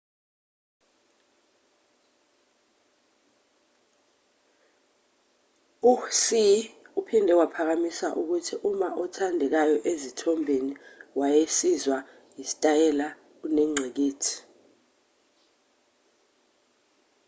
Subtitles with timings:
[5.91, 6.61] u-hsieh
[6.99, 10.73] uphinde waphikisa ukuthi uma othandekayo ezithombeni
[11.19, 11.97] wayesizwa
[12.35, 13.07] yisitayela
[13.39, 14.33] kunengqikithi